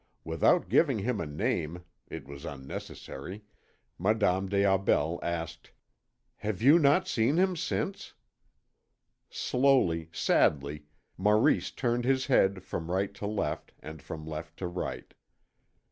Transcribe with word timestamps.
Without 0.23 0.67
giving 0.67 0.97
him 0.97 1.21
a 1.21 1.27
name 1.27 1.85
(it 2.07 2.27
was 2.27 2.43
unnecessary) 2.43 3.43
Madame 3.99 4.49
des 4.49 4.63
Aubels 4.65 5.19
asked: 5.21 5.73
"You 6.43 6.47
have 6.73 6.81
not 6.81 7.07
seen 7.07 7.37
him 7.37 7.55
since?" 7.55 8.15
Slowly, 9.29 10.09
sadly, 10.11 10.85
Maurice 11.17 11.69
turned 11.69 12.05
his 12.05 12.25
head 12.25 12.63
from 12.63 12.89
right 12.89 13.13
to 13.13 13.27
left, 13.27 13.73
and 13.79 14.01
from 14.01 14.25
left 14.25 14.57
to 14.57 14.65
right. 14.67 15.13